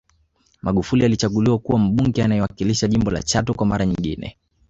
[0.61, 4.37] Magufuli alichaguliwa kuwa Mbunge anayewakilisha jimbo la Chato kwa mara nyingine